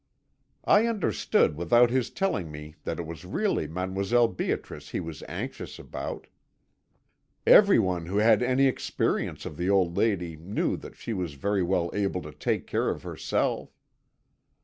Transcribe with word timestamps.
"I 0.65 0.87
understood 0.87 1.55
without 1.55 1.91
his 1.91 2.09
telling 2.09 2.49
me 2.51 2.73
that 2.85 2.99
it 2.99 3.05
was 3.05 3.23
really 3.23 3.67
Mdlle. 3.67 4.35
Beatrice 4.35 4.89
he 4.89 4.99
was 4.99 5.21
anxious 5.29 5.77
about; 5.77 6.25
everyone 7.45 8.07
who 8.07 8.17
had 8.17 8.41
any 8.41 8.65
experience 8.65 9.45
of 9.45 9.57
the 9.57 9.69
old 9.69 9.95
lady 9.95 10.35
knew 10.35 10.75
that 10.77 10.95
she 10.97 11.13
was 11.13 11.35
very 11.35 11.61
well 11.61 11.91
able 11.93 12.23
to 12.23 12.31
take 12.31 12.65
care 12.65 12.89
of 12.89 13.03
herself. 13.03 13.77